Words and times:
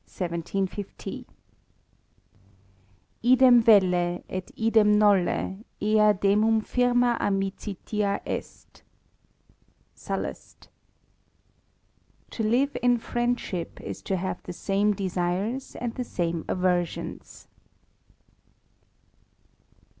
'* 0.05 0.19
Idem 0.19 0.65
vellCf 3.61 4.23
et 4.27 4.47
idem 4.57 4.95
nolle^ 4.95 5.63
ea 5.79 6.13
demumfirma 6.17 7.19
amicitia 7.19 8.19
est. 8.25 8.81
Sallust. 9.93 10.69
'* 11.49 12.29
To 12.31 12.41
live 12.41 12.75
in 12.81 12.97
friendship 12.97 13.79
is 13.79 14.01
to 14.01 14.17
have 14.17 14.41
the 14.41 14.53
same 14.53 14.95
deares 14.95 15.75
and 15.79 15.93
the 15.93 16.03
same 16.03 16.45
aversions." 16.47 17.47